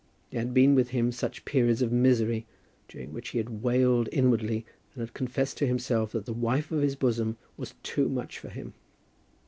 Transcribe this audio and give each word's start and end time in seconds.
There 0.31 0.39
had 0.39 0.51
been 0.51 0.73
with 0.73 0.89
him 0.89 1.11
such 1.11 1.45
periods 1.45 1.83
of 1.83 1.91
misery, 1.91 2.47
during 2.87 3.13
which 3.13 3.29
he 3.29 3.37
had 3.37 3.61
wailed 3.61 4.09
inwardly 4.11 4.65
and 4.95 5.01
had 5.01 5.13
confessed 5.13 5.57
to 5.59 5.67
himself 5.67 6.13
that 6.13 6.25
the 6.25 6.33
wife 6.33 6.71
of 6.71 6.81
his 6.81 6.95
bosom 6.95 7.37
was 7.55 7.75
too 7.83 8.09
much 8.09 8.39
for 8.39 8.49
him. 8.49 8.73